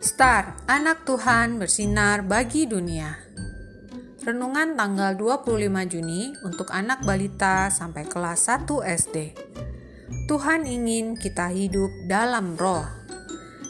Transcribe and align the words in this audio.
Star, 0.00 0.56
anak 0.64 1.04
Tuhan 1.04 1.60
bersinar 1.60 2.24
bagi 2.24 2.64
dunia. 2.64 3.20
Renungan 4.24 4.72
tanggal 4.72 5.12
25 5.12 5.60
Juni 5.92 6.32
untuk 6.40 6.72
anak 6.72 7.04
balita 7.04 7.68
sampai 7.68 8.08
kelas 8.08 8.48
1 8.48 8.80
SD. 8.80 9.36
Tuhan 10.24 10.64
ingin 10.64 11.20
kita 11.20 11.52
hidup 11.52 11.92
dalam 12.08 12.56
roh. 12.56 12.88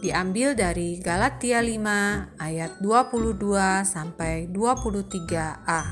Diambil 0.00 0.56
dari 0.56 0.96
Galatia 0.96 1.60
5 1.60 2.40
ayat 2.40 2.80
22 2.80 3.84
sampai 3.84 4.48
23a. 4.48 5.82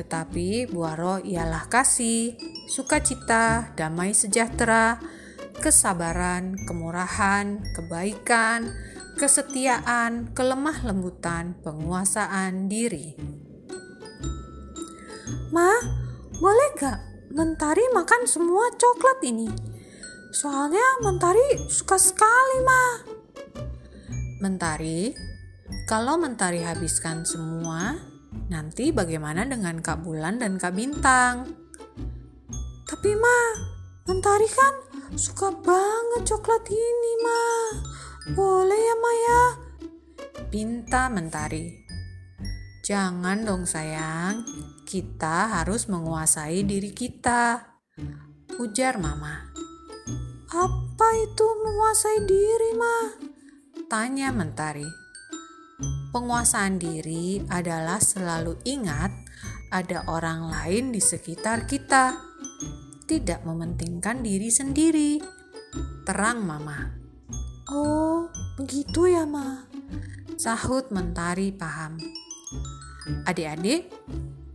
Tetapi 0.00 0.72
buah 0.72 0.96
roh 0.96 1.20
ialah 1.20 1.68
kasih, 1.68 2.40
sukacita, 2.72 3.76
damai 3.76 4.16
sejahtera, 4.16 4.96
kesabaran, 5.60 6.56
kemurahan, 6.64 7.60
kebaikan, 7.76 8.72
kesetiaan, 9.18 10.30
kelemah 10.36 10.84
lembutan, 10.86 11.56
penguasaan 11.64 12.70
diri. 12.70 13.14
Ma, 15.50 15.70
boleh 16.38 16.70
gak 16.78 16.98
Mentari 17.30 17.86
makan 17.94 18.26
semua 18.26 18.74
coklat 18.74 19.22
ini? 19.22 19.46
Soalnya 20.34 20.82
Mentari 21.02 21.42
suka 21.70 21.94
sekali, 21.94 22.58
Ma. 22.66 22.84
Mentari, 24.42 25.14
kalau 25.86 26.18
Mentari 26.18 26.58
habiskan 26.62 27.22
semua, 27.22 27.94
nanti 28.50 28.90
bagaimana 28.90 29.46
dengan 29.46 29.78
Kak 29.78 30.02
Bulan 30.02 30.42
dan 30.42 30.58
Kak 30.58 30.74
Bintang? 30.74 31.50
Tapi 32.86 33.10
Ma, 33.14 33.40
Mentari 34.10 34.50
kan 34.50 34.74
suka 35.14 35.54
banget 35.54 36.22
coklat 36.26 36.66
ini, 36.66 37.12
Ma. 37.22 37.42
Pinta 40.50 41.06
Mentari. 41.06 41.86
Jangan 42.82 43.46
dong 43.46 43.70
sayang, 43.70 44.42
kita 44.82 45.46
harus 45.46 45.86
menguasai 45.86 46.66
diri 46.66 46.90
kita. 46.90 47.70
Ujar 48.58 48.98
Mama. 48.98 49.46
Apa 50.50 51.08
itu 51.22 51.46
menguasai 51.46 52.26
diri, 52.26 52.74
Ma? 52.74 52.98
Tanya 53.86 54.34
Mentari. 54.34 54.90
Penguasaan 56.10 56.82
diri 56.82 57.38
adalah 57.46 58.02
selalu 58.02 58.58
ingat 58.66 59.14
ada 59.70 60.02
orang 60.10 60.50
lain 60.50 60.90
di 60.90 60.98
sekitar 60.98 61.70
kita. 61.70 62.18
Tidak 63.06 63.46
mementingkan 63.46 64.18
diri 64.26 64.50
sendiri. 64.50 65.22
Terang 66.02 66.42
Mama. 66.42 66.90
Oh, 67.70 68.26
begitu 68.58 69.06
ya, 69.06 69.22
Ma. 69.22 69.69
Sahut 70.40 70.88
Mentari 70.88 71.52
paham. 71.52 72.00
Adik-adik, 73.28 73.92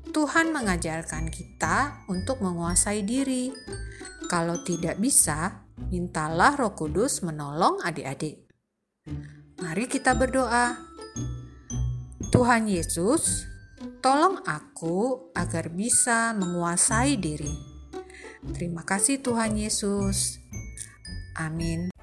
Tuhan 0.09 0.49
mengajarkan 0.49 1.29
kita 1.29 2.01
untuk 2.09 2.41
menguasai 2.41 3.05
diri. 3.05 3.53
Kalau 4.25 4.65
tidak 4.65 4.97
bisa, 4.97 5.61
mintalah 5.93 6.57
Roh 6.57 6.73
Kudus 6.73 7.21
menolong 7.21 7.85
adik-adik. 7.85 8.49
Mari 9.61 9.85
kita 9.85 10.17
berdoa. 10.17 10.73
Tuhan 12.33 12.65
Yesus, 12.65 13.45
tolong 14.01 14.41
aku 14.41 15.29
agar 15.37 15.69
bisa 15.69 16.33
menguasai 16.33 17.13
diri. 17.13 17.53
Terima 18.57 18.81
kasih 18.81 19.21
Tuhan 19.21 19.53
Yesus. 19.53 20.41
Amin. 21.37 21.94